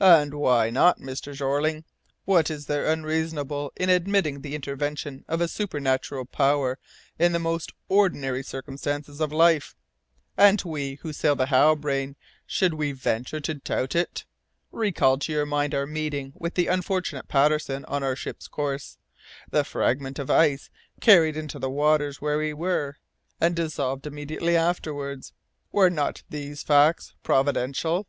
"And 0.00 0.32
why 0.32 0.70
not, 0.70 0.98
Mr. 0.98 1.34
Jeorling? 1.34 1.84
What 2.24 2.50
is 2.50 2.64
there 2.68 2.86
unreasonable 2.86 3.70
in 3.76 3.90
admitting 3.90 4.40
the 4.40 4.54
intervention 4.54 5.26
of 5.28 5.42
a 5.42 5.46
supernatural 5.46 6.24
power 6.24 6.78
in 7.18 7.32
the 7.32 7.38
most 7.38 7.74
ordinary 7.86 8.42
circumstances 8.42 9.20
of 9.20 9.30
life? 9.30 9.76
And 10.38 10.58
we, 10.62 10.94
who 11.02 11.12
sail 11.12 11.36
the 11.36 11.48
Halbrane, 11.48 12.16
should 12.46 12.72
we 12.72 12.92
venture 12.92 13.40
to 13.40 13.52
doubt 13.52 13.94
it? 13.94 14.24
Recall 14.72 15.18
to 15.18 15.32
your 15.32 15.44
mind 15.44 15.74
our 15.74 15.84
meeting 15.86 16.32
with 16.34 16.54
the 16.54 16.68
unfortunate 16.68 17.28
Patterson 17.28 17.84
on 17.84 18.02
our 18.02 18.16
ship's 18.16 18.48
course, 18.48 18.96
the 19.50 19.64
fragment 19.64 20.18
of 20.18 20.30
ice 20.30 20.70
carried 21.02 21.36
into 21.36 21.58
the 21.58 21.68
waters 21.68 22.22
where 22.22 22.38
we 22.38 22.54
were, 22.54 22.96
and 23.38 23.54
dissolved 23.54 24.06
immediately 24.06 24.56
afterwards. 24.56 25.34
Were 25.72 25.90
not 25.90 26.22
these 26.30 26.62
facts 26.62 27.12
providential? 27.22 28.06